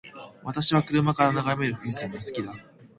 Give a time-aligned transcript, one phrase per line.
[0.43, 2.55] 私は車から眺める富士山が好きだ。